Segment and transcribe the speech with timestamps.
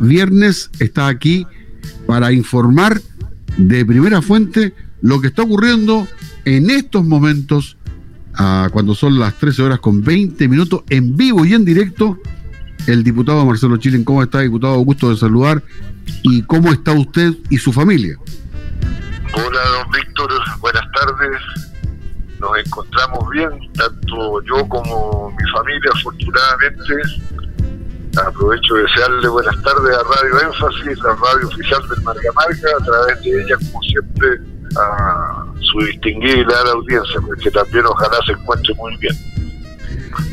[0.00, 1.46] viernes está aquí
[2.06, 3.00] para informar
[3.56, 6.08] de primera fuente lo que está ocurriendo
[6.44, 7.76] en estos momentos,
[8.34, 12.18] ah, cuando son las 13 horas con 20 minutos, en vivo y en directo.
[12.86, 14.76] El diputado Marcelo Chilen, ¿cómo está, diputado?
[14.78, 15.62] Gusto de saludar.
[16.22, 18.16] ¿Y cómo está usted y su familia?
[19.32, 20.30] Hola, don Víctor,
[20.60, 21.40] buenas tardes.
[22.40, 26.94] Nos encontramos bien, tanto yo como mi familia, afortunadamente.
[28.16, 32.84] Aprovecho de desearle buenas tardes a Radio Énfasis, la radio oficial del Marga Marga, a
[32.84, 34.28] través de ella, como siempre,
[34.76, 39.14] a su distinguida y leal audiencia, porque también ojalá se encuentre muy bien.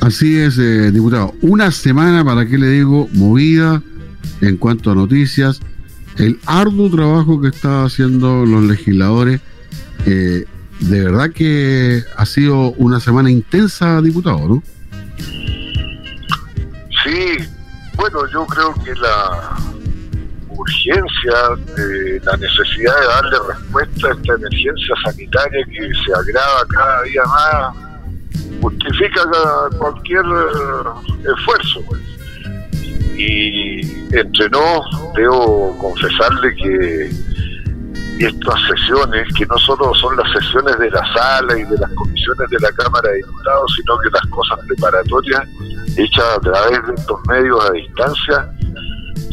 [0.02, 1.34] Así es, eh, diputado.
[1.42, 3.10] Una semana, ¿para qué le digo?
[3.14, 3.82] Movida
[4.42, 5.60] en cuanto a noticias.
[6.18, 9.42] El arduo trabajo que están haciendo los legisladores.
[10.06, 10.46] Eh,
[10.82, 14.64] de verdad que ha sido una semana intensa, diputado, ¿no?
[17.04, 17.38] Sí,
[17.96, 19.56] bueno, yo creo que la
[20.50, 21.34] urgencia,
[21.76, 27.24] de la necesidad de darle respuesta a esta emergencia sanitaria que se agrava cada día
[27.26, 27.76] más,
[28.62, 29.24] justifica
[29.78, 31.82] cualquier eh, esfuerzo.
[31.88, 32.02] Pues.
[33.18, 33.82] Y
[34.16, 37.12] entre nos, debo confesarle que
[38.20, 42.50] estas sesiones, que no solo son las sesiones de la sala y de las comisiones
[42.50, 45.48] de la Cámara de Diputados, sino que las cosas preparatorias
[45.98, 48.52] hechas a través de estos medios a distancia,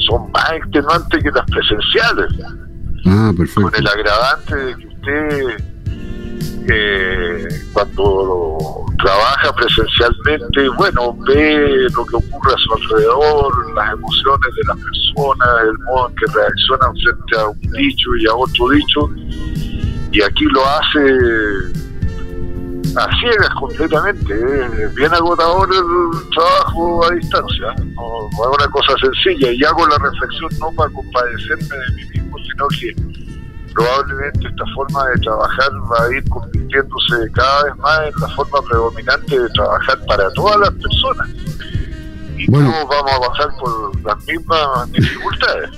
[0.08, 2.32] son más extenuantes que las presenciales.
[3.06, 3.62] Ah, perfecto.
[3.62, 5.64] Con el agravante de que usted,
[6.70, 14.62] eh, cuando trabaja presencialmente, bueno, ve lo que ocurre a su alrededor, las emociones de
[14.66, 19.10] las personas, el modo en que reaccionan frente a un dicho y a otro dicho,
[20.10, 21.87] y aquí lo hace
[22.96, 24.34] a ciegas completamente.
[24.82, 27.74] Es bien agotador el trabajo a distancia.
[27.94, 29.52] No, es una cosa sencilla.
[29.52, 33.18] Y hago la reflexión no para compadecerme de mí mismo, sino que
[33.74, 38.62] probablemente esta forma de trabajar va a ir convirtiéndose cada vez más en la forma
[38.62, 41.28] predominante de trabajar para todas las personas.
[42.36, 45.70] Y bueno, vamos a pasar por las mismas dificultades.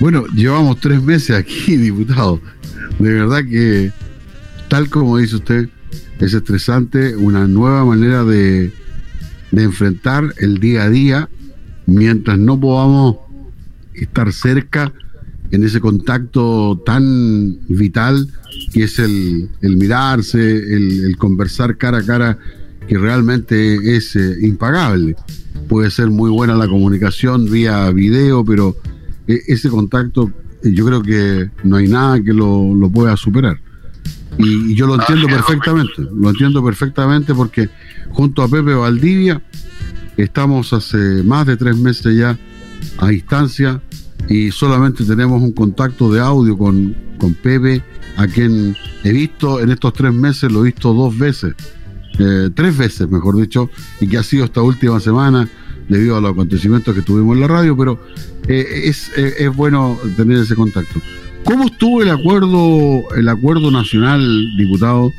[0.00, 2.40] Bueno, llevamos tres meses aquí, diputado.
[2.98, 3.92] De verdad que,
[4.68, 5.68] tal como dice usted,
[6.18, 8.72] es estresante, una nueva manera de,
[9.50, 11.28] de enfrentar el día a día
[11.86, 13.16] mientras no podamos
[13.94, 14.92] estar cerca
[15.50, 18.28] en ese contacto tan vital
[18.72, 22.38] que es el, el mirarse, el, conversar cara a cara,
[22.86, 25.16] que realmente es eh, impagable.
[25.68, 28.76] Puede ser muy buena la comunicación vía video, pero
[29.26, 30.30] eh, ese contacto
[30.62, 33.60] eh, yo creo que no hay nada que lo, lo pueda superar.
[34.36, 37.68] Y, yo lo entiendo perfectamente, lo entiendo perfectamente porque
[38.10, 39.40] junto a Pepe Valdivia
[40.16, 42.38] estamos hace más de tres meses ya
[42.98, 43.80] a distancia
[44.28, 47.82] y solamente tenemos un contacto de audio con, con Pepe,
[48.16, 51.54] a quien he visto en estos tres meses, lo he visto dos veces,
[52.18, 55.48] eh, tres veces mejor dicho, y que ha sido esta última semana
[55.88, 58.00] debido a los acontecimientos que tuvimos en la radio, pero
[58.46, 61.00] eh, es, eh, es bueno tener ese contacto.
[61.48, 64.20] ¿Cómo estuvo el acuerdo, el acuerdo nacional,
[64.58, 65.10] diputado,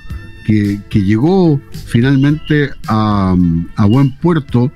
[0.45, 3.35] que, llegó finalmente a,
[3.87, 4.71] buen puerto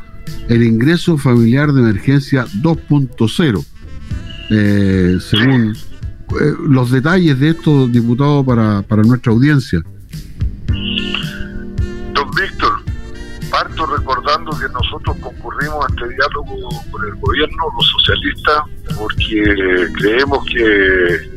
[0.50, 3.66] el ingreso familiar de emergencia 2.0?
[4.50, 9.80] Eh, según eh, los detalles de esto, diputado, para, para nuestra audiencia.
[10.68, 12.82] Don Víctor,
[13.52, 18.64] parto recordando que nosotros concurrimos a este diálogo con el gobierno, los socialistas,
[18.98, 21.33] porque creemos que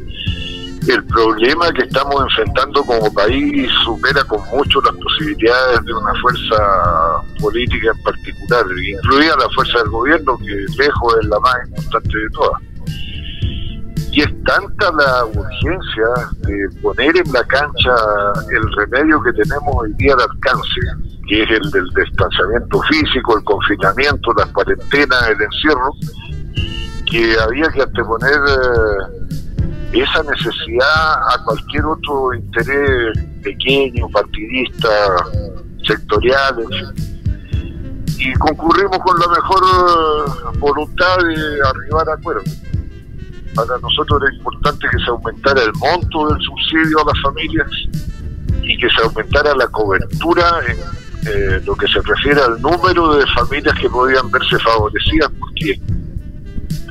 [0.89, 7.23] el problema que estamos enfrentando como país supera con mucho las posibilidades de una fuerza
[7.41, 8.65] política en particular,
[8.95, 12.63] incluida la fuerza del gobierno, que lejos es la más importante de todas.
[14.13, 16.07] Y es tanta la urgencia
[16.43, 17.95] de poner en la cancha
[18.51, 20.81] el remedio que tenemos hoy día al alcance,
[21.29, 25.91] que es el del distanciamiento físico, el confinamiento, las cuarentenas, el encierro,
[27.11, 29.16] que había que anteponer eh,
[29.93, 34.89] esa necesidad a cualquier otro interés pequeño, partidista,
[35.87, 36.57] sectorial,
[38.19, 42.57] Y concurrimos con la mejor eh, voluntad de arribar a acuerdos.
[43.55, 47.69] Para nosotros era importante que se aumentara el monto del subsidio a las familias
[48.63, 50.77] y que se aumentara la cobertura en
[51.29, 55.81] eh, lo que se refiere al número de familias que podían verse favorecidas, porque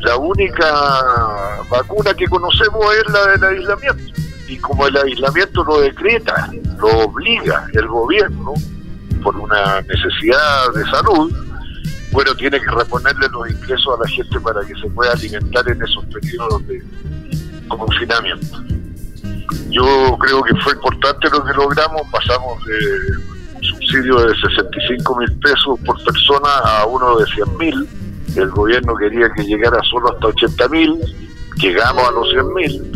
[0.01, 4.21] la única vacuna que conocemos es la del aislamiento.
[4.47, 8.53] Y como el aislamiento lo decreta, lo obliga el gobierno
[9.23, 11.33] por una necesidad de salud,
[12.11, 15.81] bueno, tiene que reponerle los ingresos a la gente para que se pueda alimentar en
[15.81, 16.81] esos periodos de
[17.67, 18.63] confinamiento.
[19.69, 22.77] Yo creo que fue importante lo que logramos, pasamos de
[23.55, 27.89] un subsidio de 65 mil pesos por persona a uno de 100 mil,
[28.41, 30.93] el gobierno quería que llegara solo hasta 80 mil,
[31.57, 32.91] llegamos a los 100 mil,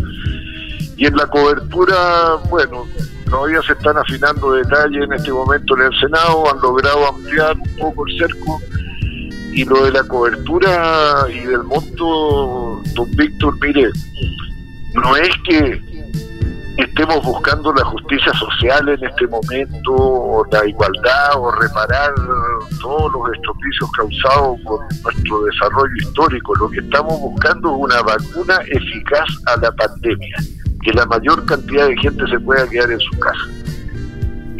[0.98, 2.86] y en la cobertura, bueno,
[3.30, 7.78] todavía se están afinando detalles en este momento en el Senado, han logrado ampliar un
[7.78, 8.62] poco el cerco.
[9.54, 13.90] Y lo de la cobertura y del monto, don Víctor, mire,
[14.94, 15.82] no es que
[16.78, 22.14] estemos buscando la justicia social en este momento, o la igualdad, o reparar
[22.82, 26.56] todos los estropicios causados por nuestro desarrollo histórico.
[26.56, 30.36] Lo que estamos buscando es una vacuna eficaz a la pandemia,
[30.84, 33.46] que la mayor cantidad de gente se pueda quedar en su casa.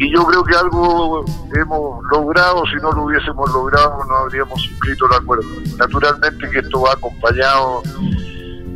[0.00, 5.04] Y yo creo que algo hemos logrado, si no lo hubiésemos logrado no habríamos suscrito
[5.06, 5.44] el acuerdo.
[5.76, 7.82] Naturalmente que esto va acompañado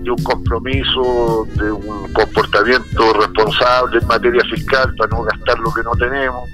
[0.04, 5.82] de un compromiso, de un comportamiento responsable en materia fiscal para no gastar lo que
[5.82, 6.48] no tenemos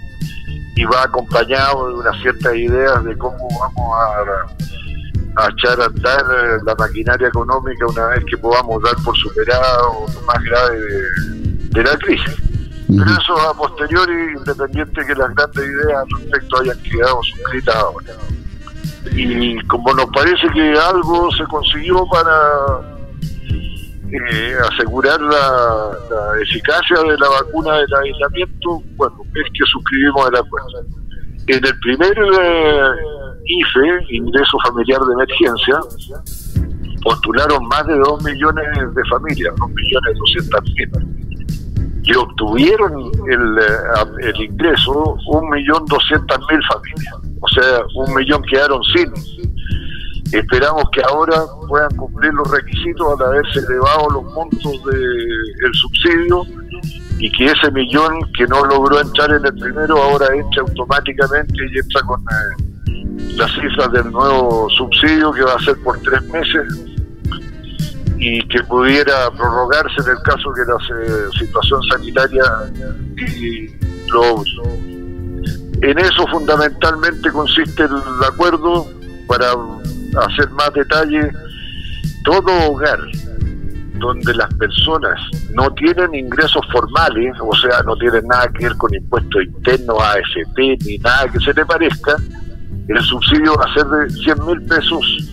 [0.77, 6.25] y va acompañado de unas ciertas ideas de cómo vamos a, a echar a andar
[6.65, 10.79] la maquinaria económica una vez que podamos dar por superado lo más grave
[11.71, 12.37] de, la crisis.
[12.89, 18.13] Pero eso a posteriori, independiente que las grandes ideas al respecto hayan quedado suscritas ahora.
[19.13, 23.00] Y como nos parece que algo se consiguió para
[24.13, 25.93] eh, asegurar la,
[26.43, 30.85] eficacia de la vacuna del aislamiento, bueno, es que suscribimos el acuerdo.
[31.47, 32.91] En el primer eh,
[33.47, 35.81] IFE, Ingreso Familiar de Emergencia,
[37.03, 44.29] postularon más de 2 millones de familias, 2 millones 200 mil, y obtuvieron el, eh,
[44.35, 49.13] el ingreso 1 millón 200 mil familias, o sea, un millón quedaron sin
[50.33, 56.45] Esperamos que ahora puedan cumplir los requisitos al haberse elevado los montos del subsidio
[57.19, 61.79] y que ese millón que no logró entrar en el primero ahora entre automáticamente y
[61.79, 66.91] entra con eh, las cifras del nuevo subsidio que va a ser por tres meses
[68.19, 72.45] y que pudiera prorrogarse en el caso que la eh, situación sanitaria
[73.17, 73.69] y
[74.11, 74.43] lo,
[75.83, 78.87] en eso fundamentalmente consiste el acuerdo
[79.27, 79.55] para
[80.17, 81.31] hacer más detalle,
[82.25, 82.99] todo hogar
[84.01, 85.21] donde las personas
[85.55, 90.79] no tienen ingresos formales, o sea, no tienen nada que ver con impuestos internos, AFP,
[90.85, 92.17] ni nada que se le parezca,
[92.89, 95.31] el subsidio va a ser de 100 mil pesos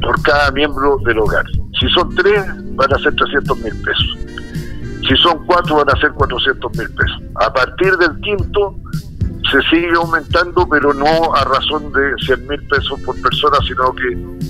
[0.00, 1.44] por cada miembro del hogar.
[1.80, 2.44] Si son tres,
[2.76, 4.16] van a ser 300 mil pesos.
[5.08, 7.22] Si son cuatro, van a ser 400 mil pesos.
[7.36, 8.76] A partir del quinto,
[9.50, 14.08] se sigue aumentando, pero no a razón de 100 mil pesos por persona, sino que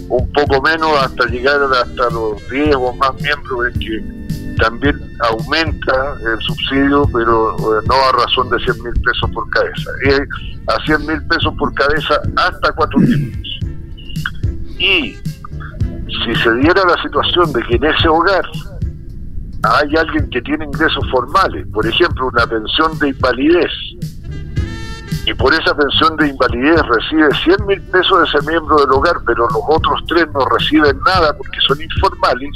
[0.09, 4.19] un poco menos hasta llegar hasta los 10 o más miembros, en que
[4.59, 9.91] también aumenta el subsidio, pero eh, no a razón de 100 mil pesos por cabeza.
[10.05, 10.11] Y
[10.71, 13.43] a 100 mil pesos por cabeza hasta 4 mil
[14.79, 18.45] Y si se diera la situación de que en ese hogar
[19.63, 23.73] hay alguien que tiene ingresos formales, por ejemplo, una pensión de invalidez,
[25.29, 29.17] y por esa pensión de invalidez recibe 100 mil pesos de ese miembro del hogar,
[29.27, 32.51] pero los otros tres no reciben nada porque son informales,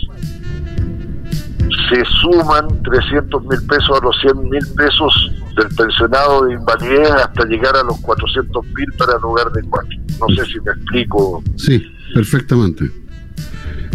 [1.91, 7.45] se suman 300 mil pesos a los 100 mil pesos del pensionado de invalidez hasta
[7.45, 9.99] llegar a los 400 mil para el hogar de cuatro.
[10.19, 11.43] No sé si me explico.
[11.57, 11.83] Sí,
[12.15, 12.91] perfectamente.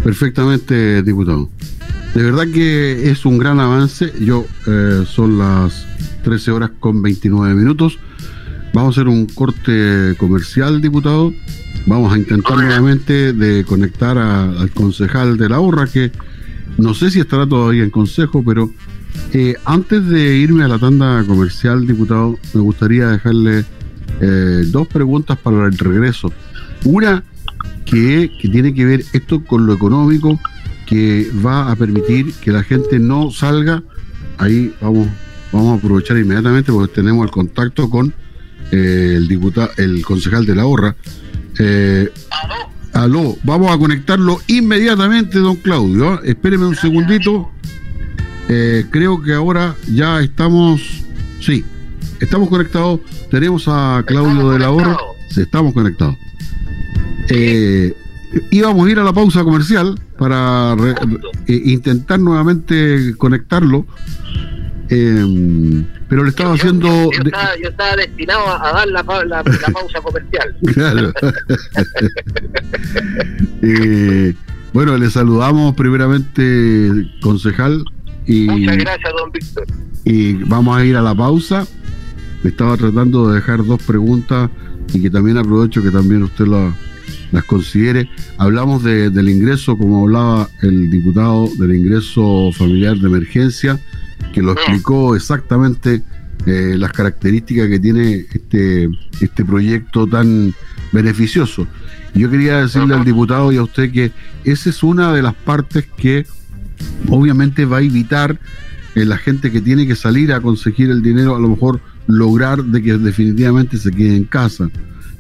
[0.04, 1.50] Perfectamente, diputado.
[2.13, 4.13] De verdad que es un gran avance.
[4.20, 5.88] Yo eh, son las
[6.24, 7.98] 13 horas con 29 minutos.
[8.78, 11.34] Vamos a hacer un corte comercial, diputado.
[11.88, 16.12] Vamos a intentar nuevamente de conectar al concejal de la Horra, que
[16.78, 18.70] no sé si estará todavía en consejo, pero
[19.34, 23.66] eh, antes de irme a la tanda comercial, diputado, me gustaría dejarle
[24.22, 26.32] eh, dos preguntas para el regreso.
[26.86, 27.24] Una
[27.84, 30.40] que, que tiene que ver esto con lo económico,
[30.86, 33.82] que va a permitir que la gente no salga.
[34.38, 35.08] Ahí vamos,
[35.52, 38.14] vamos a aprovechar inmediatamente porque tenemos el contacto con
[38.72, 40.96] el diputado, el concejal de la Horra.
[41.60, 42.12] Eh,
[42.94, 43.38] ¿Aló?
[43.44, 46.14] vamos a conectarlo inmediatamente, don Claudio.
[46.14, 46.22] ¿ah?
[46.24, 47.50] Espéreme un segundito.
[48.50, 50.82] Eh, creo que ahora ya estamos.
[51.40, 51.64] Sí,
[52.20, 53.02] estamos conectados.
[53.30, 54.98] Tenemos a Claudio de la Horra.
[55.30, 56.16] Sí, estamos conectados.
[57.30, 57.96] Eh,
[58.52, 60.76] íbamos a ir a la pausa comercial para
[61.48, 63.86] intentar nuevamente conectarlo
[64.89, 66.88] Em, pero le estaba haciendo.
[66.88, 70.56] Yo, estaba, destinado a dar la, la, pausa comercial.
[70.74, 71.13] Claro.
[73.63, 74.34] Eh,
[74.72, 77.84] bueno, le saludamos primeramente, concejal.
[78.25, 79.65] Y, Muchas gracias, don Víctor.
[80.06, 81.65] Y vamos a ir a la pausa.
[82.44, 84.50] Estaba tratando de dejar dos preguntas
[84.94, 88.10] y que también aprovecho que también usted las considere.
[88.38, 93.79] Hablamos del ingreso, como hablaba el diputado, del ingreso familiar de emergencia
[94.38, 96.03] que lo explicó exactamente
[96.46, 98.88] eh, las características que tiene este,
[99.20, 100.53] este proyecto tan
[100.91, 101.65] beneficioso.
[102.13, 104.12] Yo quería decirle al diputado y a usted que
[104.44, 106.27] esa es una de las partes que
[107.10, 108.39] obviamente va a evitar
[108.94, 112.63] eh, la gente que tiene que salir a conseguir el dinero, a lo mejor lograr
[112.63, 114.70] de que definitivamente se quede en casa.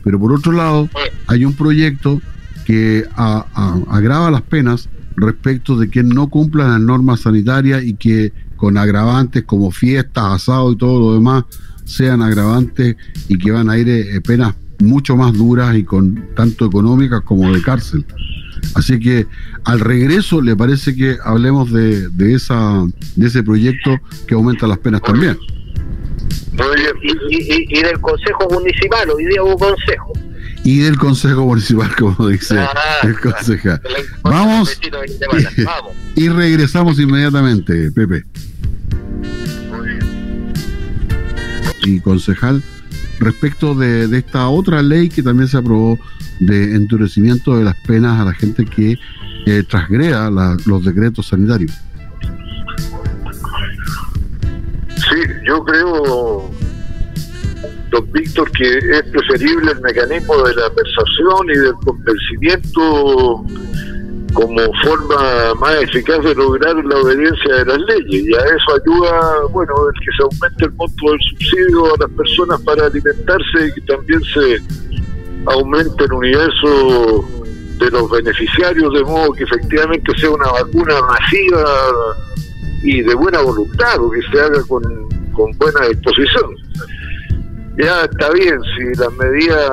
[0.03, 0.89] Pero por otro lado,
[1.25, 2.21] hay un proyecto
[2.65, 8.77] que agrava las penas respecto de quien no cumpla las normas sanitarias y que con
[8.77, 11.45] agravantes como fiestas, asado y todo lo demás
[11.85, 12.97] sean agravantes
[13.29, 17.51] y que van a ir eh, penas mucho más duras y con tanto económicas como
[17.53, 18.05] de cárcel.
[18.75, 19.25] Así que
[19.63, 22.85] al regreso le parece que hablemos de, de esa
[23.15, 25.37] de ese proyecto que aumenta las penas también.
[27.01, 30.13] Y, del Consejo Municipal, hoy día hubo consejo.
[30.67, 33.81] Y del Consejo Municipal, como dice ah, el concejal.
[34.21, 34.77] Vamos.
[36.17, 38.25] y regresamos inmediatamente, Pepe.
[41.83, 42.61] y concejal
[43.19, 45.97] respecto de, esta otra ley que también se aprobó
[46.41, 48.99] de endurecimiento de las penas a la gente que
[49.69, 50.29] transgreda
[50.65, 51.71] los decretos sanitarios.
[54.97, 56.51] Sí, yo creo,
[57.89, 63.45] don Víctor, que es preferible el mecanismo de la persuasión y del convencimiento
[64.33, 69.47] como forma más eficaz de lograr la obediencia de las leyes y a eso ayuda,
[69.51, 73.73] bueno, el que se aumente el monto del subsidio a las personas para alimentarse y
[73.73, 74.61] que también se
[75.47, 77.25] aumente el universo
[77.79, 81.65] de los beneficiarios de modo que efectivamente sea una vacuna masiva
[82.83, 84.83] y de buena voluntad o que se haga con,
[85.33, 86.55] con buena disposición.
[87.77, 89.71] Ya está bien, si las medidas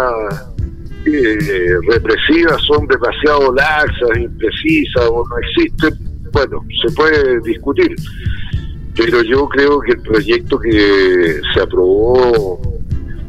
[1.06, 5.98] eh, represivas son demasiado laxas, imprecisas o no existen,
[6.30, 7.96] bueno, se puede discutir.
[8.94, 12.60] Pero yo creo que el proyecto que se aprobó,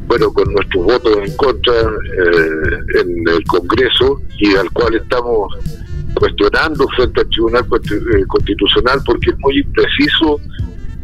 [0.08, 5.54] bueno, con nuestros votos en contra eh, en el Congreso y al cual estamos
[6.14, 10.38] cuestionando frente al Tribunal eh, Constitucional porque es muy impreciso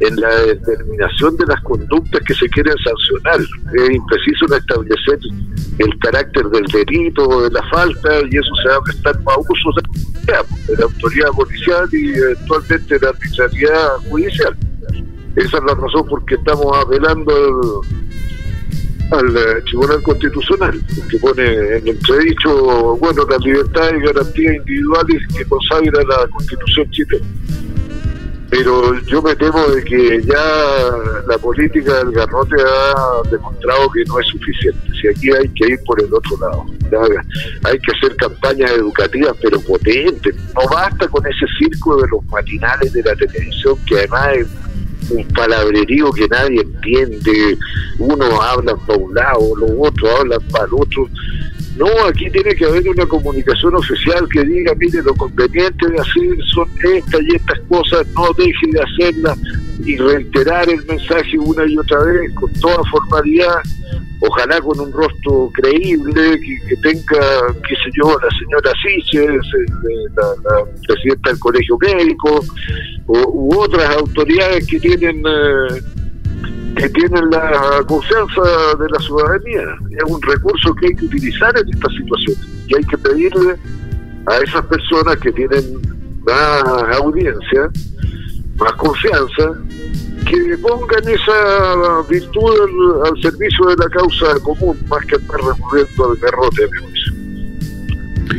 [0.03, 3.41] en la determinación de las conductas que se quieren sancionar.
[3.75, 5.19] Es impreciso establecer
[5.79, 9.39] el carácter del delito o de la falta y eso se va a prestar para
[9.39, 9.75] usos
[10.27, 14.57] de, la autoridad policial y eventualmente de la arbitrariedad judicial.
[15.37, 17.83] Esa es la razón por que estamos apelando
[19.13, 20.81] al, eh, Tribunal Constitucional,
[21.11, 27.27] que pone en entredicho bueno las libertades y garantías individuales que consagra la Constitución chilena
[28.53, 30.91] pero yo me temo de que ya
[31.27, 34.93] la política del garrote ha demostrado que no es suficiente.
[35.01, 36.67] Si aquí hay que ir por el otro lado,
[37.65, 40.37] hay que hacer campañas educativas pero potentes.
[40.55, 44.47] No basta con ese circo de los matinales de la televisión que además es
[45.11, 47.57] un palabrerío que nadie entiende.
[47.99, 51.09] Unos hablan para un lado, los otros hablan para el otro
[51.76, 56.37] no, aquí tiene que haber una comunicación oficial que diga, mire, lo conveniente de hacer
[56.55, 59.38] son estas y estas cosas, no deje de hacerlas
[59.85, 63.57] y reiterar el mensaje una y otra vez con toda formalidad,
[64.21, 66.38] ojalá con un rostro creíble,
[66.69, 67.21] que, tenga,
[67.67, 69.41] qué sé yo, la señora Siches,
[70.14, 72.45] la, presidenta del Colegio Médico,
[73.07, 75.23] u otras autoridades que tienen...
[75.26, 76.02] Eh,
[76.77, 78.43] que tienen la confianza
[78.79, 79.63] de la ciudadanía.
[79.91, 83.57] Es un recurso que hay que utilizar en estas situaciones y hay que pedirle
[84.27, 85.65] a esas personas que tienen
[86.25, 87.71] más audiencia,
[88.59, 89.53] más confianza,
[90.25, 96.17] que pongan esa virtud al, servicio de la causa común, más que estar recurriendo al
[96.19, 96.69] garrote,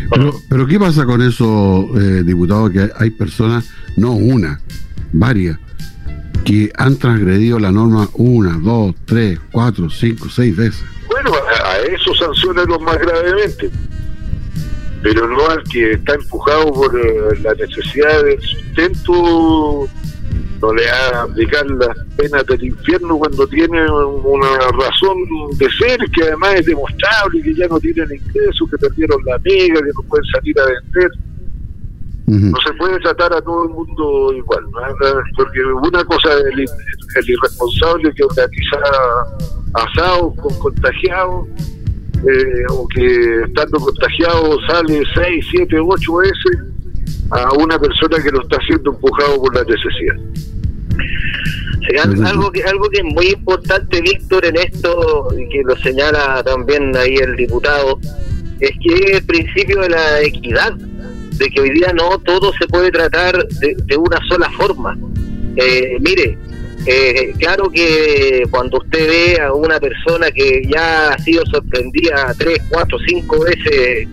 [0.09, 2.69] pero, pero ¿qué pasa con eso, eh, diputado?
[2.69, 4.59] Que hay personas, no una,
[5.11, 5.57] varias,
[6.43, 10.83] que han transgredido la norma una, dos, tres, cuatro, cinco, seis veces.
[11.07, 11.31] Bueno,
[11.65, 13.69] a, eso sancionenlos más gravemente,
[15.01, 19.87] pero no al que está empujado por eh, la necesidad del sustento,
[20.61, 25.17] no le haga aplicar las penas del infierno cuando tiene una razón
[25.57, 29.81] de ser, que además es demostrable, que ya no tienen ingresos, que perdieron la pega,
[29.81, 31.11] que no pueden salir a vender.
[32.25, 34.63] No se puede tratar a todo el mundo igual,
[35.35, 36.69] porque una cosa es
[37.15, 38.77] el, irresponsable que organiza
[39.73, 41.47] asados con contagiados,
[42.25, 46.73] eh, o que estando contagiado sale 6, 7, 8 veces
[47.31, 50.15] a una persona que lo está siendo empujado por la necesidad.
[52.25, 56.95] algo que algo que es muy importante, Víctor, en esto, y que lo señala también
[56.95, 57.99] ahí el diputado,
[58.61, 60.73] es que el principio de la equidad
[61.37, 64.97] de que hoy día no todo se puede tratar de, una sola forma.
[65.55, 66.37] Eh, mire,
[66.85, 72.59] eh, claro que cuando usted ve a una persona que ya ha sido sorprendida tres,
[72.69, 74.07] cuatro, cinco veces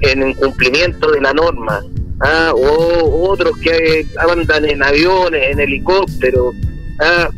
[0.00, 1.84] en incumplimiento de la norma,
[2.20, 2.52] ¿ah?
[2.54, 6.54] o otros que andan en aviones, en helicópteros,
[7.00, 7.28] ¿ah?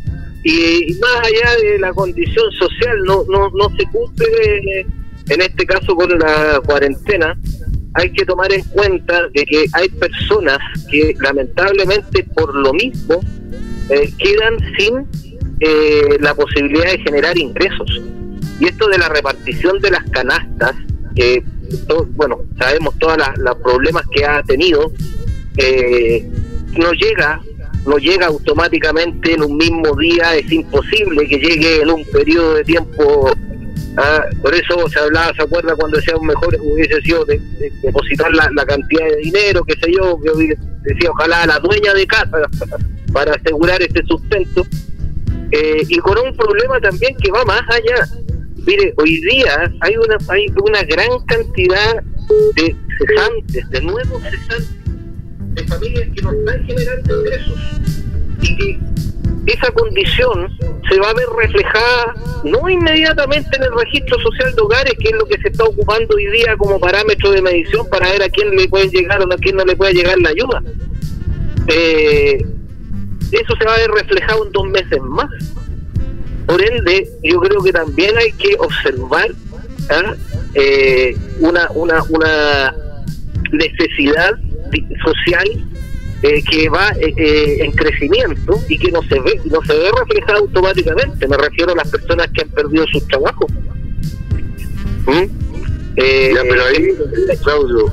[0.45, 4.87] y, más allá de la condición social, no, no, no se cumple
[5.28, 7.38] en este caso con la cuarentena,
[7.95, 10.59] hay que tomar en cuenta de que hay personas
[10.90, 13.21] que lamentablemente por lo mismo
[13.90, 15.07] eh, quedan sin
[15.61, 18.02] eh, la posibilidad de generar ingresos.
[18.61, 20.75] Y esto de la repartición de las canastas,
[21.14, 21.42] que
[22.16, 24.92] bueno, sabemos todos los problemas que ha tenido,
[25.57, 26.28] eh,
[26.76, 27.42] no llega
[27.87, 32.64] no llega automáticamente en un mismo día, es imposible que llegue en un periodo de
[32.64, 33.30] tiempo
[34.00, 37.40] Ah, por eso se hablaba, ¿se acuerda cuando decía mejor hubiese sido de,
[37.83, 42.43] depositar la, cantidad de dinero, qué sé yo, que decía ojalá la dueña de casa
[43.12, 44.64] para asegurar este sustento?
[45.50, 48.07] Eh, y con un problema también que va más allá.
[48.64, 52.00] Mire, hoy día hay una, hay una gran cantidad
[52.55, 54.69] de cesantes, de nuevos cesantes,
[55.55, 57.59] de familias que no están generando ingresos
[58.43, 58.81] y que
[59.52, 60.57] esa condición
[60.88, 62.14] se va a ver reflejada
[62.45, 66.17] no inmediatamente en el registro social de hogares, que es lo que se está ocupando
[66.17, 69.37] hoy día como parámetro de medición para ver a quién le puede llegar o a
[69.37, 70.62] quién no le puede llegar la ayuda.
[71.69, 72.38] Eh,
[73.33, 75.28] eso se va a ver reflejado en dos meses más.
[76.47, 79.31] Por ende, yo creo que también hay que observar
[79.90, 80.14] ¿ah?
[80.55, 82.75] eh, una, una, una
[83.52, 84.33] necesidad
[85.05, 85.69] social
[86.23, 89.90] eh, que va eh, eh, en crecimiento y que no se ve no se ve
[90.01, 91.29] reflejado automáticamente.
[91.29, 93.51] Me refiero a las personas que han perdido sus trabajos.
[95.07, 95.25] ¿Mm?
[95.97, 96.88] ya pero ahí
[97.42, 97.92] Claudio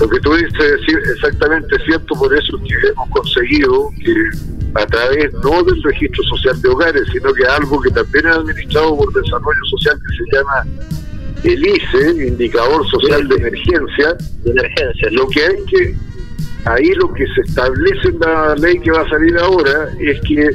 [0.00, 4.14] lo que tú dices es exactamente cierto por eso que hemos conseguido que
[4.74, 8.96] a través no del registro social de hogares sino que algo que también es administrado
[8.96, 10.66] por desarrollo social que se llama
[11.44, 15.96] el ICE, Indicador Social de Emergencia, de emergencia, lo que hay que
[16.64, 20.50] ahí lo que se establece en la ley que va a salir ahora es que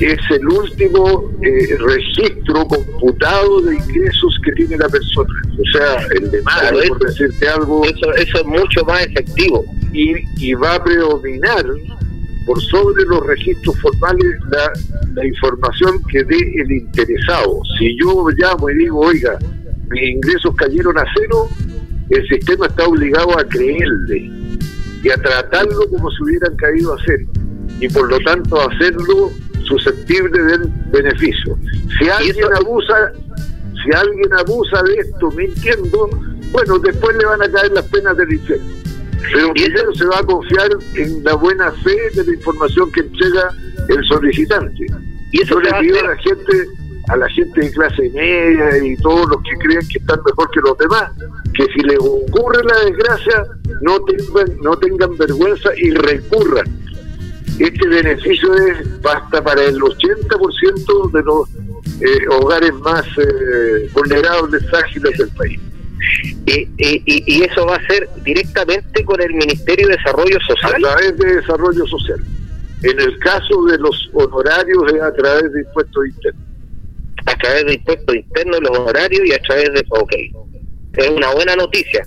[0.00, 5.32] es el último eh, registro computado de ingresos que tiene la persona.
[5.58, 7.84] O sea, el de más, por decirte algo.
[7.84, 9.64] Eso, eso es mucho más efectivo.
[9.92, 11.64] Y, y va a predominar
[12.44, 14.72] por sobre los registros formales la,
[15.14, 17.60] la información que dé el interesado.
[17.78, 19.38] Si yo llamo y digo, oiga,
[19.90, 21.48] mis ingresos cayeron a cero,
[22.10, 24.35] el sistema está obligado a creerle
[25.06, 27.26] y a tratarlo como si hubieran caído a cero
[27.78, 29.30] y por lo tanto hacerlo
[29.64, 31.56] susceptible del beneficio.
[31.96, 33.12] Si alguien abusa,
[33.84, 36.10] si alguien abusa de esto mintiendo,
[36.50, 38.66] bueno, después le van a caer las penas del infierno.
[39.32, 43.54] Pero primero se va a confiar en la buena fe de la información que entrega
[43.88, 44.86] el solicitante.
[45.30, 46.66] Y eso le pido a la gente
[47.08, 50.60] a la gente de clase media y todos los que creen que están mejor que
[50.60, 51.12] los demás,
[51.54, 53.44] que si les ocurre la desgracia,
[53.82, 56.66] no tengan, no tengan vergüenza y recurran.
[57.58, 61.48] Este beneficio es basta para el 80% de los
[62.02, 65.60] eh, hogares más eh, vulnerables, ágiles del país.
[66.46, 70.84] Y, y, eso va a ser directamente con el Ministerio de Desarrollo Social.
[70.84, 72.20] A través de Desarrollo Social.
[72.82, 76.45] En el caso de los honorarios es a través de impuestos internos
[77.36, 79.84] a través de impuestos internos, los horarios y a través de...
[79.90, 80.12] Ok,
[80.94, 82.06] es una buena noticia.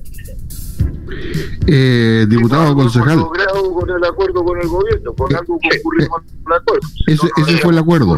[1.67, 3.19] Eh, diputado concejal.
[3.19, 6.87] con el acuerdo con el gobierno, con algo que ocurrió con el acuerdo.
[7.07, 8.17] Ese, ese fue el acuerdo.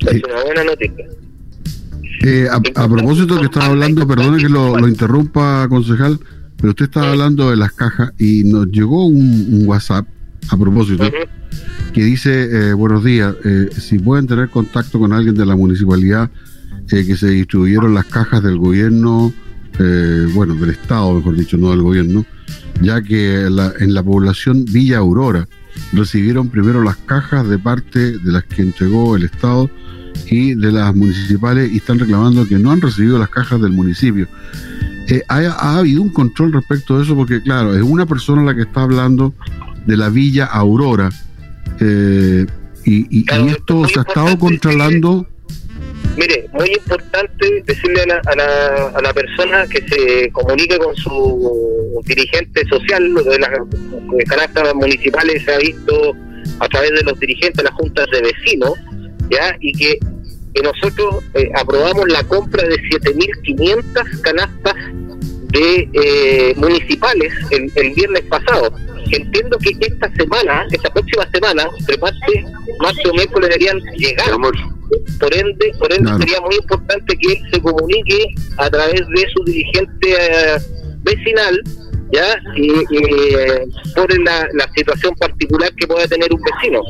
[0.00, 1.06] Es una buena noticia.
[2.24, 6.18] Eh, a, propósito que estaba hablando, perdone que lo, lo, interrumpa, concejal,
[6.56, 10.06] pero usted estaba hablando de las cajas y nos llegó un, un WhatsApp
[10.48, 11.04] a propósito
[11.94, 16.28] que dice, eh, buenos días, eh, si pueden tener contacto con alguien de la municipalidad
[16.90, 19.32] eh, que se distribuyeron las cajas del gobierno,
[20.34, 22.24] bueno, del Estado, mejor dicho, no del gobierno,
[22.80, 25.48] ya que en la población Villa Aurora
[25.92, 29.68] recibieron primero las cajas de parte de las que entregó el Estado
[30.26, 34.28] y de las municipales y están reclamando que no han recibido las cajas del municipio.
[35.08, 37.14] eh, ¿ha, habido un control respecto de eso?
[37.14, 39.34] Porque claro, es una persona la que está hablando
[39.86, 41.10] de la Villa Aurora.
[41.80, 42.46] Eh,
[42.84, 45.26] y, esto se ha estado controlando.
[46.16, 50.94] Mire, muy importante decirle a la, a, la, a la persona que se comunique con
[50.94, 53.50] su dirigente social, lo de las
[54.28, 56.14] canastas municipales se ha visto
[56.60, 58.72] a través de los dirigentes de las juntas de vecinos,
[59.30, 59.56] ¿ya?
[59.60, 59.98] Y que,
[60.62, 64.74] nosotros eh, aprobamos la compra de 7.500 canastas
[65.50, 68.72] de eh, municipales el, el viernes pasado
[69.12, 72.44] entiendo que esta semana, esta próxima semana, entre martes,
[72.80, 74.30] martes o miércoles deberían llegar.
[75.18, 78.26] Por ende, por ende sería muy importante que él se comunique
[78.58, 80.58] a través de su dirigente eh,
[81.02, 81.60] vecinal,
[82.12, 86.80] ya, y, eh, por la, situación particular que pueda tener un vecino.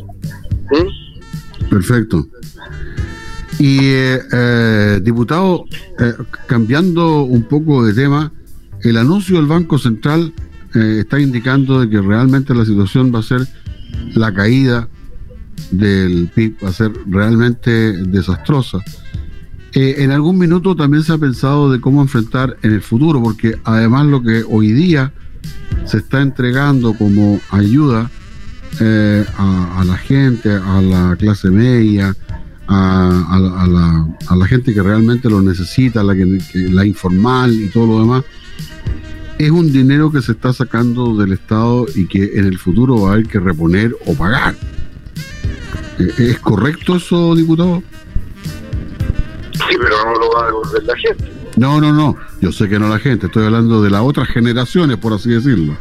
[1.70, 2.26] Perfecto.
[3.58, 5.64] Y, eh, diputado,
[6.46, 8.32] cambiando un poco de tema,
[8.82, 10.32] el anuncio del Banco Central
[10.74, 13.46] eh, está indicando de que realmente la situación va a ser
[14.14, 14.88] la caída
[15.70, 18.78] del PIB, va a ser realmente desastrosa.
[19.72, 23.58] Eh, en algún minuto también se ha pensado de cómo enfrentar en el futuro, porque
[23.64, 25.12] además lo que hoy día
[25.84, 28.10] se está entregando como ayuda
[28.80, 32.14] eh, a, la gente, a la clase media,
[32.66, 38.24] a, la, gente que realmente lo necesita, la, que, la informal y todo lo demás,
[39.38, 43.10] es un dinero que se está sacando del Estado y que en el futuro va
[43.10, 44.54] a haber que reponer o pagar.
[45.98, 47.82] Eh, ¿Es correcto eso, diputado?
[49.52, 51.32] Sí, pero no lo va a devolver la gente.
[51.56, 52.16] No, no, no.
[52.40, 53.26] Yo sé que no la gente.
[53.26, 55.76] Estoy hablando de las otras generaciones, por así decirlo.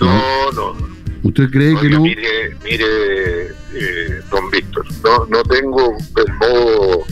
[0.00, 0.94] No, no.
[1.22, 2.02] ¿Usted cree que no?
[2.02, 7.04] Mire, mire eh, don Víctor, no, no tengo el modo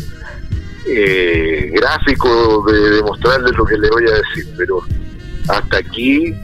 [0.87, 4.85] eh, gráfico de demostrarle lo que le voy a decir, pero
[5.49, 6.35] hasta aquí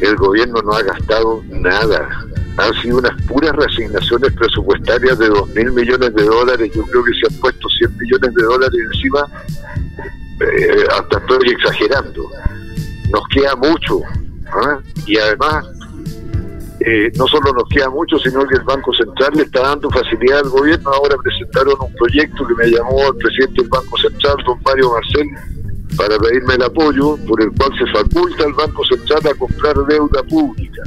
[0.00, 2.08] el gobierno no ha gastado nada.
[2.56, 6.70] Han sido unas puras reasignaciones presupuestarias de dos mil millones de dólares.
[6.74, 9.26] Yo creo que se han puesto 100 millones de dólares encima.
[10.40, 12.30] Eh, hasta estoy exagerando.
[13.10, 14.00] Nos queda mucho.
[14.52, 14.78] ¿ah?
[15.06, 15.66] Y además,
[16.80, 20.40] eh, no solo nos queda mucho, sino que el Banco Central le está dando facilidad
[20.40, 20.90] al gobierno.
[20.90, 25.28] Ahora presentaron un proyecto que me llamó el presidente del Banco Central, don Mario Marcel,
[26.00, 30.22] para pedirme el apoyo por el cual se faculta al Banco Central a comprar deuda
[30.22, 30.82] pública.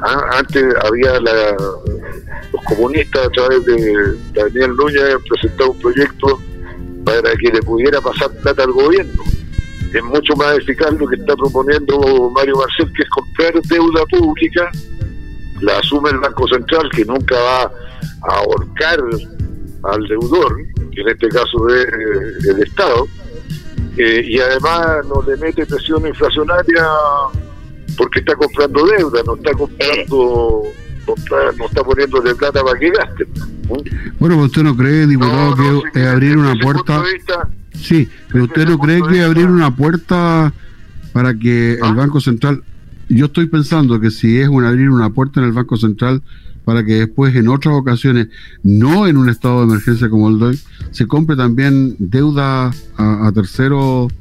[0.00, 6.40] Ah, antes había los comunistas a través de Daniel Núñez presentado un proyecto
[7.04, 9.22] para que le pudiera pasar plata al gobierno.
[9.92, 14.70] Es mucho más eficaz lo que está proponiendo Mario Marcel, que es comprar deuda pública,
[15.60, 18.98] la asume el Banco Central, que nunca va a ahorcar
[19.82, 20.56] al deudor,
[20.90, 23.06] que en este caso es eh, el Estado,
[23.96, 26.86] eh, y además no le mete presión inflacionaria
[27.96, 30.62] porque está comprando deuda, no está comprando,
[31.58, 33.26] no está poniendo de plata para que gaste.
[34.18, 37.02] Bueno, ¿usted no cree, diputado, que abrir una puerta...
[37.74, 40.52] Sí, pero usted no cree que abrir una puerta
[41.12, 41.92] para que el ¿Ah?
[41.92, 42.62] Banco Central...
[43.08, 46.22] Yo estoy pensando que si es un abrir una puerta en el Banco Central
[46.64, 48.28] para que después en otras ocasiones,
[48.62, 53.32] no en un estado de emergencia como el de hoy, se compre también deuda a,
[53.32, 54.12] terceros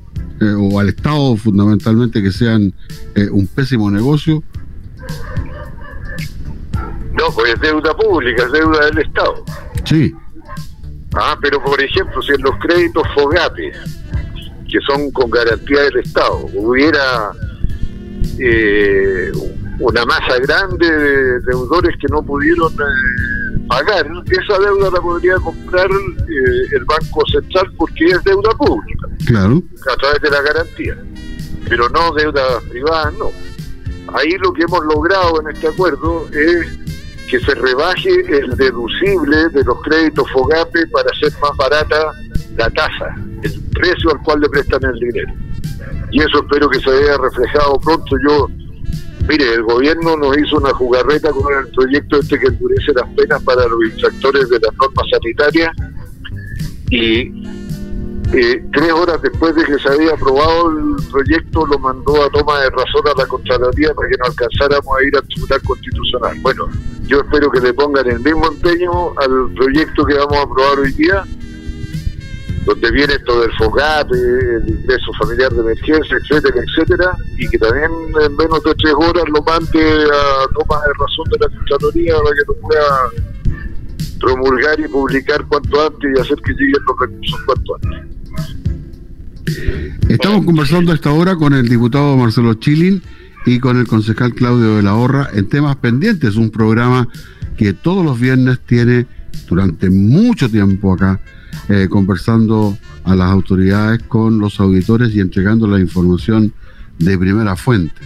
[0.42, 2.74] eh, o al Estado fundamentalmente que sean
[3.16, 4.44] eh, un pésimo negocio?
[7.14, 9.44] No, pues es deuda pública, es deuda del Estado.
[9.84, 10.14] Sí.
[11.16, 13.72] Ah, pero por ejemplo, si en los créditos FOGAPE,
[14.70, 17.32] que son con garantía del Estado, hubiera
[18.38, 19.32] eh,
[19.80, 24.06] una masa grande de deudores que no pudieron eh, pagar.
[24.26, 29.08] Esa deuda la podría comprar eh, el Banco Central porque es deuda pública.
[29.26, 29.62] Claro.
[29.92, 30.98] A través de la garantía.
[31.68, 33.32] Pero no deuda privada, no.
[34.14, 36.68] Ahí lo que hemos logrado en este acuerdo es
[37.30, 42.12] que se rebaje el deducible de los créditos FOGAPE para hacer más barata
[42.58, 45.32] la tasa, el precio al cual le prestan el dinero.
[46.12, 48.16] Y eso espero que se vea reflejado pronto.
[48.28, 48.48] Yo
[49.30, 53.44] Mire, el gobierno nos hizo una jugarreta con el proyecto este que endurece las penas
[53.44, 55.72] para los infractores de las normas sanitarias
[56.90, 57.48] y
[58.34, 62.60] eh, tres horas después de que se había aprobado el proyecto lo mandó a toma
[62.60, 66.38] de razón a la Contraloría para que no alcanzáramos a ir al Tribunal Constitucional.
[66.42, 66.68] Bueno,
[67.06, 70.92] yo espero que le pongan el mismo empeño al proyecto que vamos a aprobar hoy
[70.94, 71.24] día
[72.70, 77.90] donde viene todo el FOGAT, el ingreso familiar de emergencia, etcétera, etcétera, y que también
[78.24, 82.36] en menos de tres horas lo mande a toma de razón de la Contraloría para
[82.36, 83.10] que lo pueda
[84.20, 88.00] promulgar y publicar cuanto antes y hacer que lleguen los recursos cuanto antes.
[90.10, 93.02] Estamos conversando esta hora con el diputado Marcelo Chilin
[93.48, 97.08] y con el concejal Claudio de la Horra en temas pendientes, un programa
[97.58, 99.08] que todos los viernes tiene
[99.48, 101.20] durante mucho tiempo acá,
[101.70, 106.54] eh, conversando a las autoridades con los auditores y entregando la información
[106.98, 108.02] de primera fuente.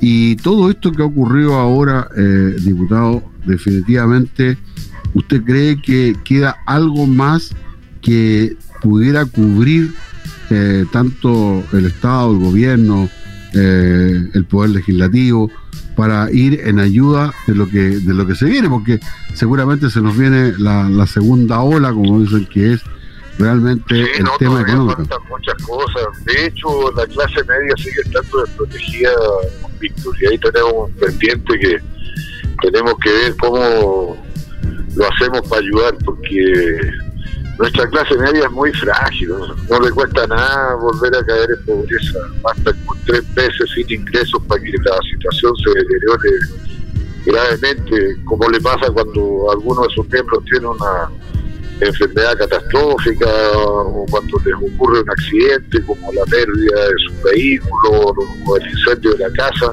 [0.00, 4.56] Y todo esto que ha ocurrido ahora, eh, diputado, definitivamente,
[5.14, 7.54] ¿usted cree que queda algo más
[8.00, 9.92] que pudiera cubrir
[10.50, 13.08] eh, tanto el Estado, el gobierno,
[13.54, 15.50] el poder legislativo,
[15.98, 19.00] para ir en ayuda de lo que de lo que se viene, porque
[19.34, 22.82] seguramente se nos viene la, la segunda ola, como dicen que es
[23.36, 25.02] realmente el tema económico.
[25.28, 26.24] muchas cosas.
[26.24, 29.10] De hecho, la clase media sigue estando desprotegida,
[29.80, 31.78] Víctor, y ahí tenemos un pendiente que
[32.62, 34.16] tenemos que ver cómo
[34.94, 36.90] lo hacemos para ayudar, porque
[37.58, 39.30] nuestra clase media es muy frágil,
[39.68, 44.40] no le cuesta nada volver a caer en pobreza, basta con tres meses sin ingresos
[44.46, 46.30] para que la situación se deteriore
[47.26, 51.10] gravemente, como le pasa cuando alguno de sus miembros tiene una
[51.80, 58.14] enfermedad catastrófica o cuando les ocurre un accidente como la pérdida de su vehículo
[58.46, 59.72] o el incendio de la casa.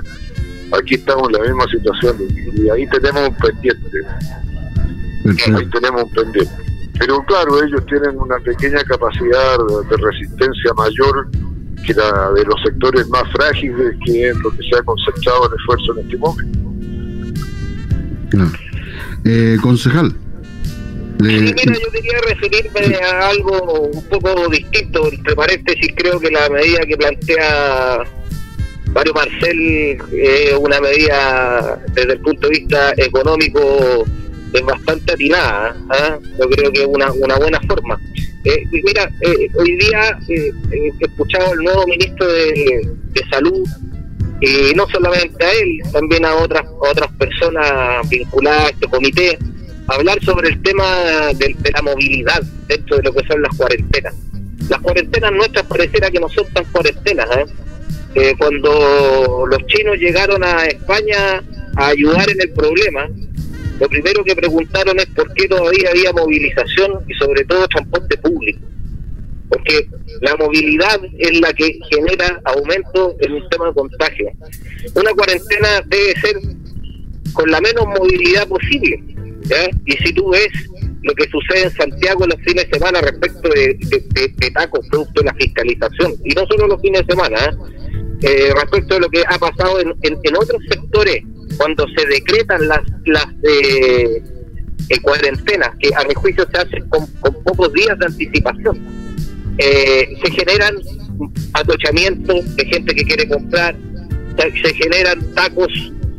[0.72, 2.18] Aquí estamos en la misma situación
[2.54, 3.98] y ahí tenemos un pendiente.
[5.56, 6.65] Ahí tenemos un pendiente.
[7.00, 9.58] Pero claro, ellos tienen una pequeña capacidad
[9.90, 11.28] de resistencia mayor
[11.86, 15.56] que la de los sectores más frágiles, que es lo que se ha concentrado el
[15.60, 16.60] esfuerzo en este momento.
[19.24, 20.16] Eh, concejal,
[21.20, 25.10] mira, yo quería referirme a algo un poco distinto.
[25.12, 28.04] Entre paréntesis, creo que la medida que plantea
[28.94, 34.06] Mario Marcel es una medida desde el punto de vista económico
[34.58, 35.76] es bastante atinada.
[35.90, 36.20] ¿ah?
[36.40, 38.00] Yo creo que es una, una buena forma.
[38.44, 42.90] Eh, mira, eh, hoy día eh, he escuchado al nuevo ministro de,
[43.32, 43.66] Salud
[44.42, 49.40] y no solamente a él, también a otras otras personas vinculadas a este comité
[49.88, 50.84] hablar sobre el tema
[51.36, 54.14] de, la movilidad dentro de lo que son las cuarentenas.
[54.70, 57.28] Las cuarentenas nuestras pareciera que no son tan cuarentenas.
[57.38, 57.46] ¿eh?
[58.16, 61.44] Eh, cuando los chinos llegaron a España
[61.76, 63.08] a ayudar en el problema,
[63.80, 68.60] lo primero que preguntaron es por qué todavía había movilización y sobre todo transporte público.
[69.50, 69.88] Porque
[70.22, 74.32] la movilidad es la que genera aumento en un tema de contagio.
[74.96, 76.36] Una cuarentena debe ser
[77.34, 79.16] con la menos movilidad posible
[79.86, 80.48] y si tú ves
[81.04, 85.34] lo que sucede en Santiago los fines de semana respecto de, tacos producto de la
[85.36, 87.52] fiscalización, y no solo los fines de semana, ¿eh?
[88.22, 91.22] Eh, respecto de lo que ha pasado en, otros sectores,
[91.58, 94.22] cuando se decretan las, las eh,
[95.02, 97.06] cuarentenas, que a mi juicio se hacen con,
[97.44, 98.80] pocos días de anticipación,
[99.58, 100.76] se generan
[101.54, 103.76] atochamientos de gente que quiere comprar,
[104.38, 105.72] se generan tacos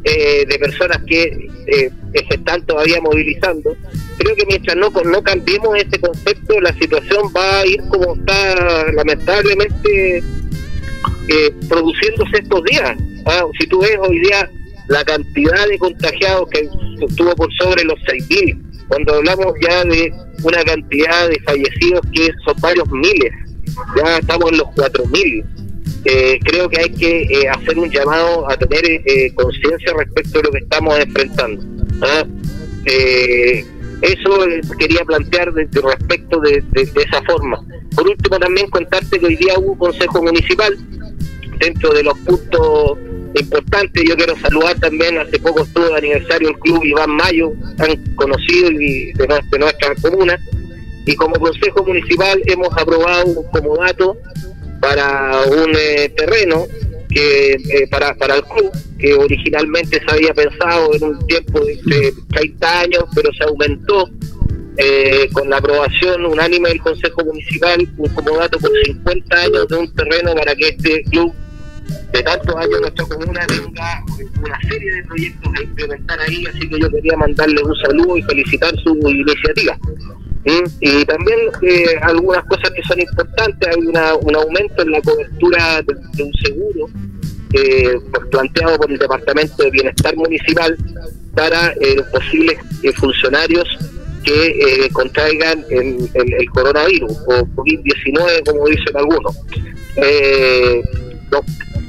[0.02, 1.90] de personas que eh,
[2.28, 3.76] se están todavía movilizando.
[4.18, 8.92] Creo que mientras no, no cambiemos ese concepto, la situación va a ir como está
[8.92, 12.96] lamentablemente eh, produciéndose estos días.
[13.26, 14.48] Ah, si tú ves hoy día
[14.88, 16.68] la cantidad de contagiados que
[17.06, 22.54] estuvo por sobre los 6.000, cuando hablamos ya de una cantidad de fallecidos que son
[22.60, 23.32] varios miles,
[23.96, 25.44] ya estamos en los 4.000.
[26.04, 30.42] Eh, creo que hay que eh, hacer un llamado a tener eh, conciencia respecto a
[30.42, 31.64] lo que estamos enfrentando.
[32.02, 32.24] ¿ah?
[34.02, 34.38] eso
[34.78, 37.60] quería plantear desde respecto de, esa forma.
[37.96, 40.76] Por último, también contarte que hoy día hubo un consejo municipal
[41.58, 42.98] dentro de los puntos
[43.40, 44.04] importantes.
[44.08, 48.70] Yo quiero saludar también, hace poco estuvo el aniversario del club Iván Mayo, tan conocido
[48.70, 50.38] y de, de nuestra comuna.
[51.06, 54.16] Y como consejo municipal hemos aprobado un comodato
[54.80, 56.66] para un eh, terreno
[57.08, 62.12] que eh, para, para el club que originalmente se había pensado en un tiempo de
[62.30, 64.10] 30 años pero se aumentó
[64.78, 69.94] eh, con la aprobación unánime del Consejo Municipal un comodato por 50 años de un
[69.94, 71.32] terreno para que este club
[72.12, 74.04] de tantos años nuestra comuna tenga
[74.42, 78.22] una serie de proyectos a implementar ahí, así que yo quería mandarle un saludo y
[78.22, 79.78] felicitar su iniciativa.
[80.80, 85.82] Y también eh, algunas cosas que son importantes, hay una, un aumento en la cobertura
[85.82, 86.88] de, un seguro
[87.52, 87.98] eh,
[88.30, 90.76] planteado por el Departamento de Bienestar Municipal
[91.34, 93.66] para eh, posibles eh, funcionarios
[94.22, 99.36] que contraigan el, el, coronavirus o COVID-19, como dicen algunos.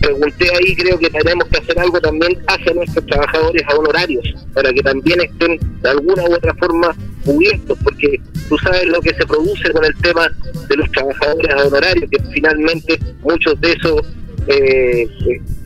[0.02, 4.72] Pregunté ahí, creo que tenemos que hacer algo también hacia nuestros trabajadores a honorarios, para
[4.74, 9.26] que también estén de alguna u otra forma cubiertos, porque tú sabes lo que se
[9.26, 10.30] produce con el tema
[10.70, 14.02] de los trabajadores a honorarios, que finalmente muchos de esos
[14.48, 15.08] eh,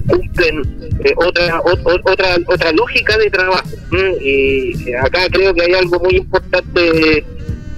[0.08, 0.62] cumplen
[1.04, 3.70] eh, otra, otra otra lógica de trabajo.
[4.22, 7.24] Y acá creo que hay algo muy importante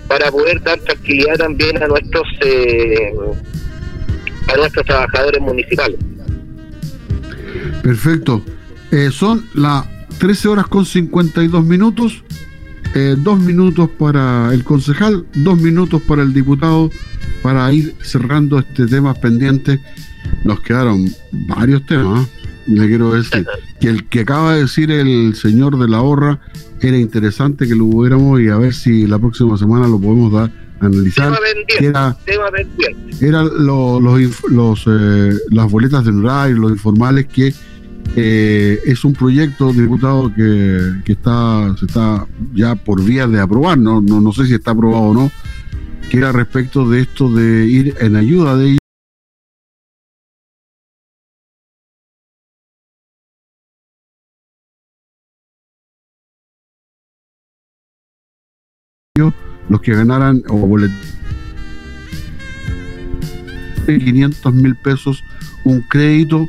[0.07, 3.13] para poder dar tranquilidad también a nuestros eh,
[4.47, 5.99] a nuestros trabajadores municipales.
[7.81, 8.43] Perfecto.
[8.91, 9.85] Eh, son las
[10.19, 12.23] 13 horas con 52 minutos.
[12.95, 16.91] Eh, dos minutos para el concejal, dos minutos para el diputado,
[17.41, 19.81] para ir cerrando este tema pendiente.
[20.43, 22.27] Nos quedaron varios temas.
[22.67, 23.45] Le quiero decir
[23.81, 26.39] que el que acaba de decir el señor de la horra
[26.81, 30.51] era interesante que lo hubiéramos y a ver si la próxima semana lo podemos dar
[30.85, 31.33] analizar.
[31.79, 32.17] era,
[33.21, 34.01] era los,
[34.49, 37.53] los eh, las boletas de horario, los informales que
[38.15, 43.77] eh, es un proyecto, diputado, que, que está, se está ya por vías de aprobar,
[43.77, 45.31] no, no, no sé si está aprobado o no,
[46.09, 48.77] que era respecto de esto de ir en ayuda de
[59.73, 60.95] los que ganaran o boletos
[63.87, 65.23] de 500 mil pesos
[65.63, 66.47] un crédito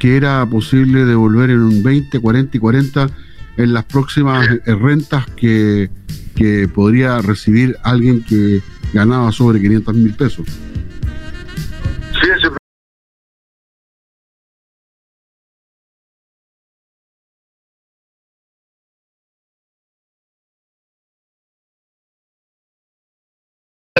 [0.00, 3.10] que era posible devolver en un 20, 40 y 40
[3.58, 5.88] en las próximas eh, rentas que,
[6.34, 8.60] que podría recibir alguien que
[8.92, 10.46] ganaba sobre 500 mil pesos.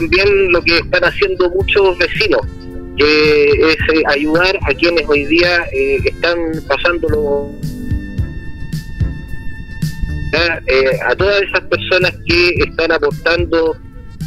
[0.04, 2.42] También lo que están haciendo muchos vecinos,
[2.96, 6.38] que es eh, ayudar a quienes hoy día eh, están
[6.68, 7.50] pasándolo
[10.66, 13.76] eh, a todas esas personas que están aportando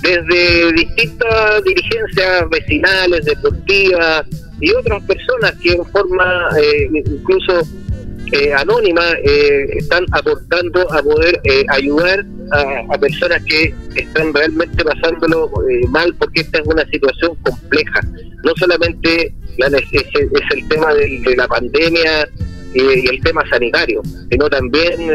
[0.02, 4.26] desde distintas dirigencias vecinales, deportivas
[4.60, 6.50] y otras personas que en forma
[6.94, 7.68] incluso
[8.32, 15.51] eh, anónima eh, están aportando a poder eh, ayudar a, personas que están realmente pasándolo
[15.89, 18.01] mal porque esta es una situación compleja.
[18.43, 19.86] No solamente la, es,
[20.55, 22.27] el tema de, la pandemia
[22.73, 25.10] y el tema sanitario, sino también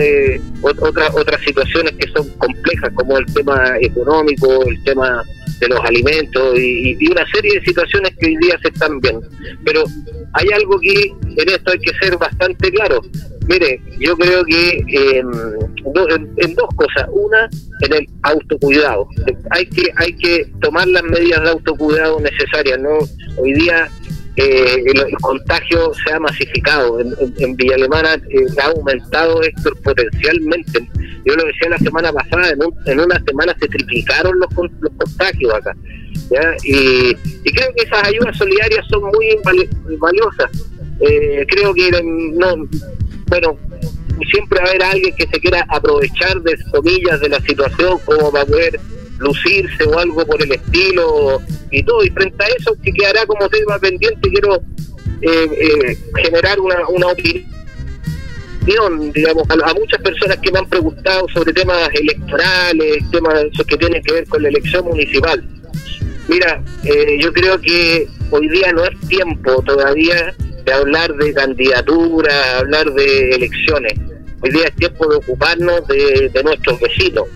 [0.63, 5.23] otras otras situaciones que son complejas como el tema económico, el tema
[5.63, 9.27] de los alimentos y, una serie de situaciones que hoy día se están viendo.
[9.65, 9.85] Pero
[10.35, 13.01] hay algo que en esto hay que ser bastante claro.
[13.49, 15.31] Mire, yo creo que em,
[16.37, 17.09] en, dos cosas.
[17.13, 17.49] Una,
[17.81, 19.09] en el autocuidado.
[19.51, 22.79] Hay que hay que tomar las medidas de autocuidado necesarias.
[22.79, 22.99] no
[23.39, 23.89] Hoy día
[24.37, 27.01] eh, el, contagio se ha masificado.
[27.01, 30.89] En, Villa Alemana eh, ha aumentado esto potencialmente.
[31.25, 34.49] Yo lo decía la semana pasada, en, en una semana se triplicaron los,
[34.81, 35.75] los contagios acá.
[36.65, 37.15] Y,
[37.53, 39.39] creo que esas ayudas solidarias son muy
[39.99, 40.51] valiosas.
[41.01, 42.69] Eh, creo que no,
[43.33, 43.57] bueno,
[44.31, 48.31] siempre va a haber alguien que se quiera aprovechar de comillas de la situación como
[48.31, 48.79] para poder
[49.19, 51.41] lucirse o algo por el estilo
[51.71, 52.05] y todo.
[52.05, 54.57] Y frente a eso, que quedará como tema pendiente, quiero
[55.23, 57.51] eh, eh, generar una, una opinión
[59.15, 64.13] digamos, a, muchas personas que me han preguntado sobre temas electorales, temas que tienen que
[64.13, 65.43] ver con la elección municipal.
[66.29, 70.35] Mira, eh, yo creo que hoy día no es tiempo todavía
[70.65, 73.95] de hablar de candidatura, hablar de elecciones.
[74.41, 77.27] Hoy día es tiempo de ocuparnos de, nuestros vecinos,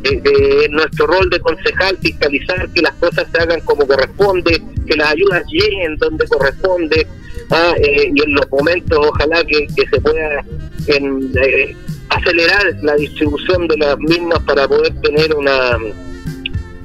[0.00, 5.12] de, nuestro rol de concejal, fiscalizar que las cosas se hagan como corresponde, que las
[5.12, 7.06] ayudas lleguen donde corresponde,
[7.50, 7.74] ¿ah?
[7.78, 10.44] eh, y en los momentos ojalá que, se pueda
[10.86, 11.76] eh,
[12.10, 15.78] acelerar la distribución de las mismas para poder tener una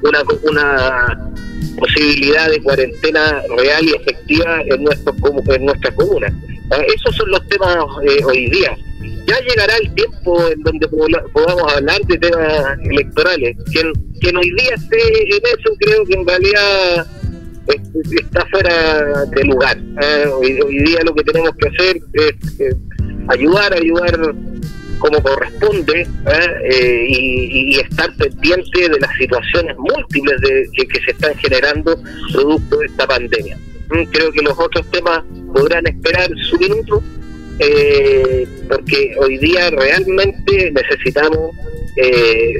[0.02, 1.32] una, una
[1.78, 5.14] posibilidad de cuarentena real y efectiva en, nuestro,
[5.54, 6.32] en nuestra comuna.
[6.70, 7.76] Ah, esos son los temas
[8.08, 8.76] eh, hoy día.
[9.26, 13.56] Ya llegará el tiempo en donde podamos hablar de temas electorales.
[13.72, 17.06] Quien, quien hoy día esté en eso, creo que en realidad
[17.66, 19.78] está fuera de lugar.
[20.02, 22.74] Ah, hoy, día lo que tenemos que hacer es
[23.28, 24.34] ayudar, ayudar
[25.02, 26.06] como corresponde ¿eh?
[26.70, 32.00] Eh, y, estar pendiente de las situaciones múltiples de, que, se están generando
[32.32, 33.58] producto de esta pandemia.
[33.90, 37.02] Mm, creo que los otros temas podrán esperar su minuto
[37.58, 41.50] eh, porque hoy día realmente necesitamos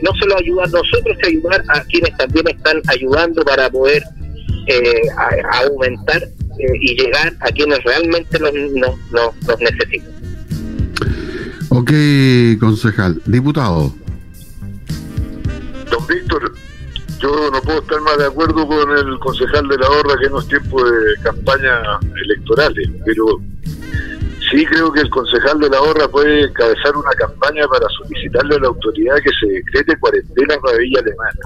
[0.02, 4.02] no solo ayudar nosotros, sino ayudar a quienes también están ayudando para poder
[5.52, 6.22] aumentar
[6.80, 8.52] y llegar a quienes realmente los,
[9.12, 10.21] los necesitan.
[11.74, 11.90] Ok,
[12.60, 13.22] concejal.
[13.24, 13.94] Diputado.
[15.90, 16.52] Don Víctor,
[17.18, 20.40] yo no puedo estar más de acuerdo con el concejal de la Horra que no
[20.40, 21.80] es tiempo de campañas
[22.24, 23.40] electorales, pero
[24.50, 28.60] sí creo que el concejal de la Horra puede encabezar una campaña para solicitarle a
[28.60, 31.40] la autoridad que se decrete cuarentena para Villa Alemana.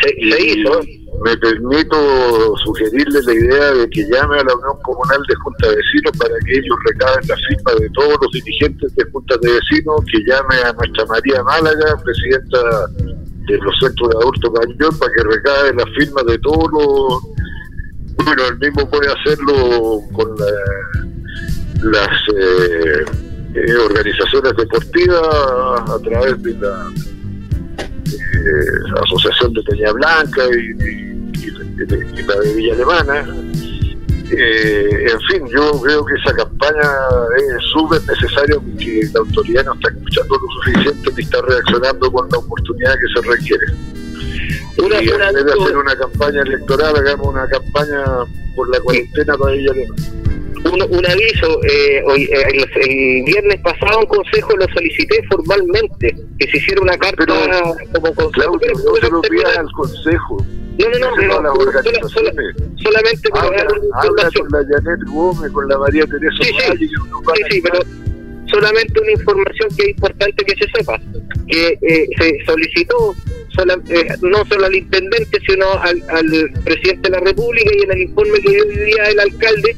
[0.00, 0.80] Se, hizo.
[1.24, 5.76] Me permito sugerirle la idea de que llame a la Unión Comunal de Junta de
[5.76, 10.00] Vecinos para que ellos recaben la firma de todos los dirigentes de Juntas de Vecinos,
[10.10, 12.88] que llame a nuestra María Málaga, presidenta
[13.46, 17.22] de los centros de adultos mayores, para que recabe la firma de todos los...
[18.24, 20.34] Bueno, él mismo puede hacerlo con
[21.82, 23.04] las eh,
[23.54, 26.90] eh, organizaciones deportivas a través de la
[29.04, 30.74] Asociación de Peña Blanca y,
[32.26, 33.26] la de Villa Alemana.
[34.30, 36.88] Eh, en fin, yo creo que esa campaña
[37.36, 42.28] es súper necesaria porque la autoridad no está escuchando lo suficiente ni está reaccionando con
[42.30, 43.66] la oportunidad que se requiere.
[44.78, 48.04] Una, y en vez de hacer una campaña electoral, hagamos una campaña
[48.56, 50.21] por la cuarentena para Villa Alemana
[50.64, 56.56] un, aviso, eh, hoy, eh, el, viernes pasado un consejo lo solicité formalmente, que se
[56.56, 57.26] hiciera una carta
[57.92, 58.58] como consejo.
[58.60, 60.36] pero, no se lo pidas al consejo.
[60.78, 66.06] No, no, no, pero, solamente para habla, habla con la Janet Gómez, con la María
[66.06, 67.80] Teresa sí, sí, sí, sí, pero
[68.46, 70.98] solamente una información que es importante que se sepa,
[71.46, 73.14] que eh, se solicitó
[73.88, 78.00] eh, no solo al intendente, sino al, al presidente de la República y en el
[78.02, 79.76] informe que dio hoy día el alcalde,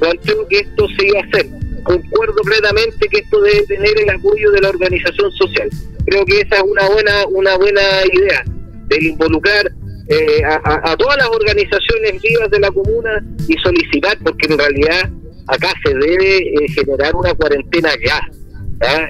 [0.00, 1.46] planteó que esto se iba a hacer.
[1.84, 5.68] Concuerdo plenamente que esto debe tener el apoyo de la organización social.
[6.06, 7.82] Creo que esa es una buena, una buena
[8.12, 8.44] idea,
[8.88, 9.70] de involucrar
[10.08, 15.10] eh, a, todas las organizaciones vivas de la comuna y solicitar, porque en realidad
[15.46, 18.20] acá se debe eh, generar una cuarentena ya.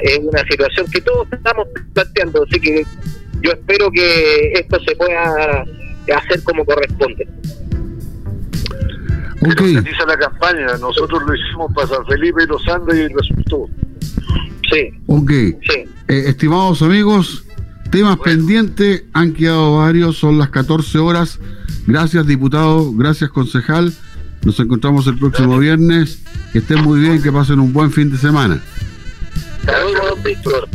[0.02, 2.84] Es una situación que todos estamos planteando, así que
[3.40, 5.64] yo espero que esto se pueda
[6.12, 7.26] hacer como corresponde.
[9.40, 9.74] Okay.
[9.74, 13.68] Se la campaña, nosotros lo hicimos para San Felipe y los Andes y resultó.
[14.70, 14.90] Sí.
[15.06, 15.30] Ok.
[15.30, 15.84] Sí.
[16.08, 17.44] Eh, estimados amigos,
[17.90, 21.38] temas pendientes, han quedado varios, son las 14 horas.
[21.86, 23.94] Gracias, diputado, gracias, concejal.
[24.42, 26.22] Nos encontramos el próximo viernes.
[26.52, 28.60] Que estén muy bien, que pasen un buen fin de semana.
[29.64, 30.68] Saludos, Víctor.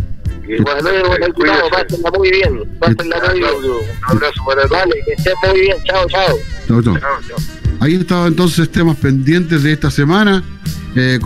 [0.48, 0.90] Bueno,
[1.26, 2.78] diputado, pásenla muy bien.
[2.80, 3.52] Pásenla muy bien.
[3.52, 4.72] Un abrazo para todos.
[4.72, 5.78] Vale, que estén muy bien.
[5.86, 6.38] Chao, chao.
[6.68, 6.98] Chao, chao.
[6.98, 7.65] chao, chao.
[7.80, 10.44] Ahí estaba entonces temas pendientes de esta semana.
[10.96, 11.20] Eh,